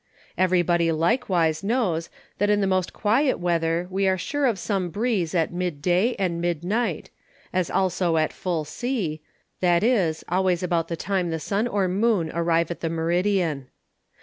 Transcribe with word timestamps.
Every 0.35 0.63
body 0.63 0.91
likewise 0.91 1.63
knows, 1.63 2.09
that 2.39 2.49
in 2.49 2.59
the 2.59 2.65
most 2.65 2.91
quiet 2.91 3.37
Weather 3.37 3.85
we 3.91 4.07
are 4.07 4.17
sure 4.17 4.47
of 4.47 4.57
some 4.57 4.89
Breeze 4.89 5.35
at 5.35 5.53
Mid 5.53 5.79
day 5.79 6.15
and 6.17 6.41
Mid 6.41 6.63
night, 6.63 7.11
as 7.53 7.69
also 7.69 8.17
at 8.17 8.33
Full 8.33 8.65
Sea, 8.65 9.21
i.e. 9.61 10.13
always 10.27 10.63
about 10.63 10.87
the 10.87 10.97
time 10.97 11.29
the 11.29 11.39
Sun 11.39 11.67
or 11.67 11.87
Moon 11.87 12.31
arrive 12.33 12.71
at 12.71 12.79
the 12.79 12.89
Meridian. 12.89 13.67